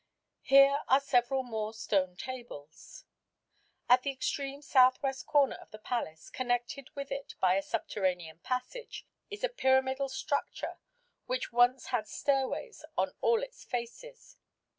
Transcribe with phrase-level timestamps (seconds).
[0.41, 3.05] Here are several more stone tables.
[3.87, 8.39] At the extreme south west corner of the palace, connected with it by a subterranean
[8.39, 10.79] passage, is a pyramidal structure,
[11.27, 14.37] which once had stairways on all its faces.